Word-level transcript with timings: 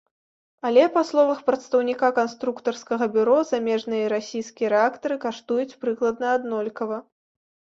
Але, 0.67 0.85
па 0.95 1.01
словах 1.09 1.39
прадстаўніка 1.49 2.09
канструктарскага 2.19 3.09
бюро, 3.17 3.37
замежныя 3.51 4.03
і 4.09 4.09
расійскія 4.15 4.73
рэактары 4.75 5.15
каштуюць 5.27 5.71
прыкладна 5.85 6.25
аднолькава. 6.41 6.97